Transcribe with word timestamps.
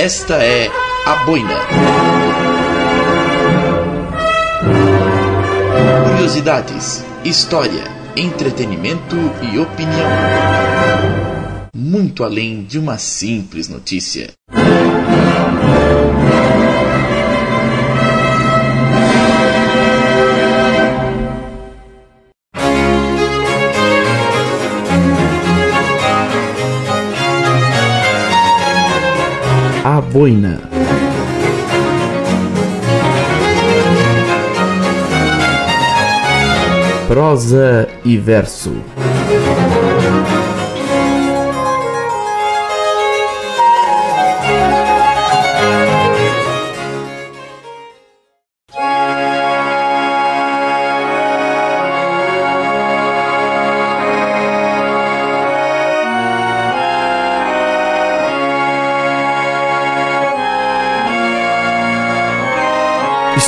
Esta 0.00 0.36
é 0.36 0.70
a 1.06 1.24
Boina. 1.24 1.56
Curiosidades, 6.12 7.04
história, 7.24 7.82
entretenimento 8.16 9.16
e 9.42 9.58
opinião. 9.58 10.08
Muito 11.74 12.22
além 12.22 12.62
de 12.62 12.78
uma 12.78 12.96
simples 12.96 13.66
notícia. 13.68 14.30
Boina. 30.10 30.58
Prosa 37.06 37.86
e 38.04 38.16
verso. 38.16 38.72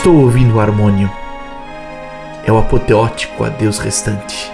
Estou 0.01 0.17
ouvindo 0.17 0.55
o 0.55 0.61
harmônio. 0.61 1.11
É 2.47 2.51
o 2.51 2.57
apoteótico 2.57 3.45
adeus 3.45 3.79
restante. 3.79 4.51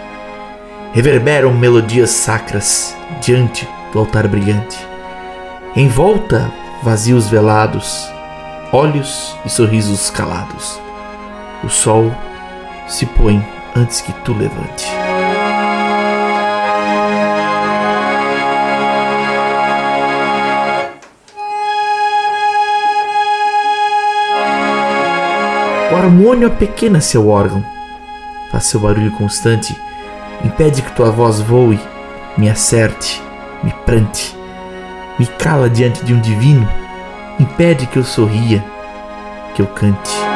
Reverberam 0.93 1.55
melodias 1.55 2.11
sacras 2.11 2.97
diante 3.21 3.65
do 3.93 4.01
altar 4.01 4.27
brilhante. 4.27 4.77
Em 5.77 5.87
volta, 5.87 6.53
vazios 6.83 7.29
velados, 7.29 8.11
olhos 8.73 9.37
e 9.45 9.49
sorrisos 9.49 10.11
calados. 10.11 10.81
O 11.63 11.69
sol 11.69 12.13
se 12.89 13.07
põe 13.07 13.41
antes 13.77 14.01
que 14.01 14.13
tu 14.25 14.33
levante. 14.33 15.06
Harmônio 26.07 26.47
apequena 26.47 27.01
seu 27.01 27.29
órgão, 27.29 27.65
faz 28.51 28.67
seu 28.67 28.79
barulho 28.79 29.11
constante, 29.11 29.77
impede 30.45 30.81
que 30.81 30.93
tua 30.93 31.11
voz 31.11 31.41
voe, 31.41 31.81
me 32.39 32.49
acerte, 32.49 33.21
me 33.63 33.73
plante, 33.85 34.37
me 35.19 35.27
cala 35.27 35.69
diante 35.69 36.05
de 36.05 36.15
um 36.15 36.21
divino, 36.21 36.69
impede 37.41 37.87
que 37.87 37.97
eu 37.97 38.05
sorria, 38.05 38.65
que 39.55 39.63
eu 39.63 39.67
cante. 39.67 40.36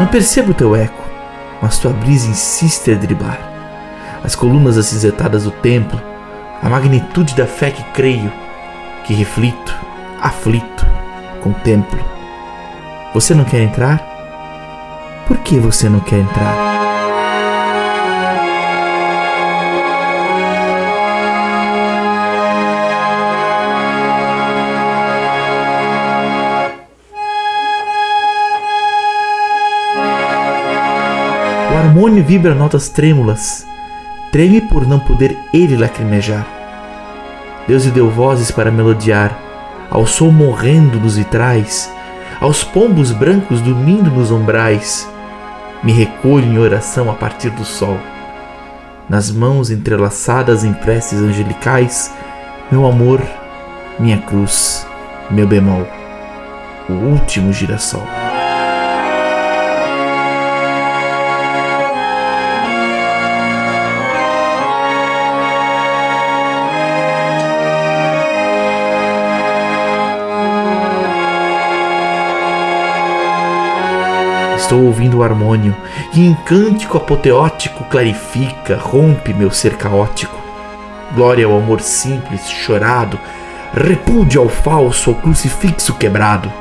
Não 0.00 0.06
percebo 0.06 0.54
teu 0.54 0.74
eco, 0.74 1.04
mas 1.60 1.78
tua 1.78 1.92
brisa 1.92 2.26
insiste 2.26 2.90
a 2.90 2.94
driblar. 2.94 3.38
As 4.24 4.34
colunas 4.34 4.78
acinzentadas 4.78 5.44
do 5.44 5.50
templo, 5.50 6.00
a 6.62 6.70
magnitude 6.70 7.34
da 7.34 7.46
fé 7.46 7.70
que 7.70 7.84
creio, 7.92 8.32
que 9.04 9.12
reflito, 9.12 9.76
aflito, 10.18 10.86
contemplo. 11.42 12.02
Você 13.12 13.34
não 13.34 13.44
quer 13.44 13.60
entrar? 13.60 14.02
Por 15.28 15.36
que 15.40 15.58
você 15.58 15.86
não 15.86 16.00
quer 16.00 16.20
entrar? 16.20 16.89
Harmônio 31.90 32.22
vibra 32.22 32.54
notas 32.54 32.88
trêmulas, 32.88 33.66
treme 34.30 34.60
por 34.60 34.86
não 34.86 35.00
poder 35.00 35.36
ele 35.52 35.76
lacrimejar. 35.76 36.46
Deus 37.66 37.84
lhe 37.84 37.90
deu 37.90 38.08
vozes 38.08 38.52
para 38.52 38.70
melodiar, 38.70 39.36
ao 39.90 40.06
sol 40.06 40.30
morrendo 40.30 41.00
nos 41.00 41.16
vitrais, 41.16 41.92
aos 42.40 42.62
pombos 42.62 43.10
brancos 43.10 43.60
dormindo 43.60 44.08
nos 44.08 44.30
umbrais. 44.30 45.08
Me 45.82 45.90
recolho 45.90 46.44
em 46.44 46.58
oração 46.58 47.10
a 47.10 47.14
partir 47.14 47.50
do 47.50 47.64
sol. 47.64 47.98
Nas 49.08 49.32
mãos 49.32 49.68
entrelaçadas 49.68 50.62
em 50.62 50.72
preces 50.72 51.20
angelicais, 51.20 52.14
meu 52.70 52.86
amor, 52.86 53.20
minha 53.98 54.18
cruz, 54.18 54.86
meu 55.28 55.46
bemol, 55.46 55.88
o 56.88 56.92
último 56.92 57.52
girassol. 57.52 58.29
Estou 74.70 74.84
ouvindo 74.84 75.18
o 75.18 75.24
harmônio 75.24 75.76
e 76.14 76.24
em 76.24 76.32
cântico 76.32 76.96
apoteótico 76.96 77.82
clarifica, 77.86 78.76
rompe 78.76 79.34
meu 79.34 79.50
ser 79.50 79.76
caótico. 79.76 80.38
Glória 81.12 81.44
ao 81.44 81.56
amor 81.56 81.80
simples, 81.80 82.48
chorado, 82.48 83.18
repúdio 83.74 84.40
ao 84.40 84.48
falso, 84.48 85.10
ao 85.10 85.16
crucifixo 85.16 85.92
quebrado. 85.94 86.52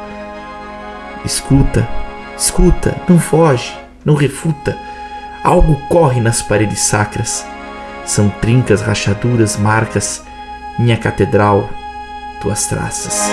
Escuta, 1.23 1.87
escuta, 2.35 2.99
não 3.07 3.19
foge, 3.19 3.77
não 4.03 4.15
refuta. 4.15 4.75
Algo 5.43 5.79
corre 5.87 6.19
nas 6.19 6.41
paredes 6.41 6.79
sacras. 6.79 7.45
São 8.05 8.27
trincas, 8.27 8.81
rachaduras, 8.81 9.55
marcas, 9.55 10.23
minha 10.79 10.97
catedral, 10.97 11.69
tuas 12.41 12.65
traças. 12.65 13.29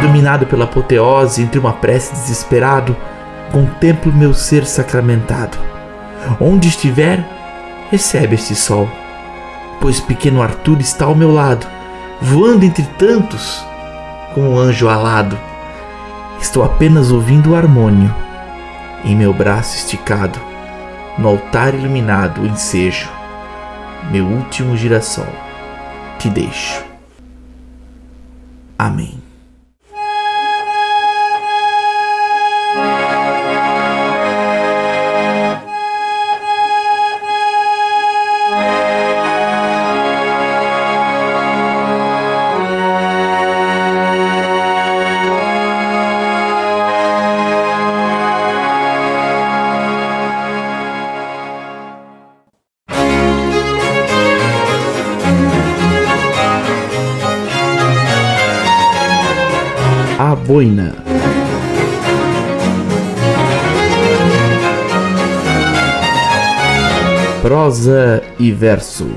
Iluminado 0.00 0.46
pela 0.46 0.64
apoteose, 0.64 1.42
entre 1.42 1.58
uma 1.58 1.72
prece 1.72 2.12
desesperado, 2.12 2.96
contemplo 3.50 4.12
meu 4.12 4.34
ser 4.34 4.66
sacramentado. 4.66 5.56
Onde 6.40 6.68
estiver, 6.68 7.24
recebe 7.90 8.34
este 8.34 8.54
sol, 8.54 8.88
pois 9.80 10.00
pequeno 10.00 10.42
Arthur 10.42 10.80
está 10.80 11.04
ao 11.04 11.14
meu 11.14 11.32
lado, 11.32 11.66
voando 12.20 12.64
entre 12.64 12.84
tantos, 12.98 13.64
como 14.34 14.52
um 14.52 14.58
anjo 14.58 14.88
alado. 14.88 15.38
Estou 16.40 16.64
apenas 16.64 17.10
ouvindo 17.10 17.50
o 17.52 17.56
harmônio, 17.56 18.14
em 19.04 19.14
meu 19.16 19.32
braço 19.32 19.76
esticado, 19.76 20.38
no 21.16 21.28
altar 21.28 21.74
iluminado, 21.74 22.42
o 22.42 22.46
ensejo, 22.46 23.08
meu 24.10 24.26
último 24.26 24.76
girassol, 24.76 25.26
te 26.18 26.28
deixo. 26.28 26.84
Amém. 28.78 29.25
Boina. 60.46 60.94
Prosa 67.42 68.22
e 68.38 68.52
verso. 68.52 69.08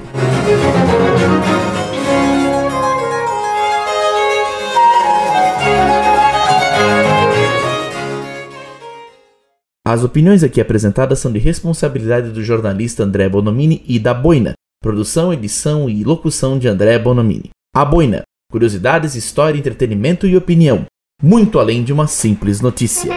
As 9.86 10.04
opiniões 10.04 10.44
aqui 10.44 10.60
apresentadas 10.60 11.20
são 11.20 11.32
de 11.32 11.38
responsabilidade 11.38 12.32
do 12.32 12.44
jornalista 12.44 13.04
André 13.04 13.30
Bonomini 13.30 13.84
e 13.88 14.00
da 14.00 14.16
Boina. 14.16 14.54
Produção, 14.82 15.32
edição 15.32 15.88
e 15.88 16.04
locução 16.04 16.58
de 16.58 16.68
André 16.68 16.98
Bonomini. 16.98 17.52
A 17.76 17.86
Boina. 17.86 18.24
Curiosidades, 18.52 19.14
história, 19.14 19.60
entretenimento 19.60 20.26
e 20.26 20.36
opinião. 20.36 20.89
Muito 21.22 21.60
além 21.60 21.84
de 21.84 21.92
uma 21.92 22.08
simples 22.08 22.62
notícia. 22.62 23.12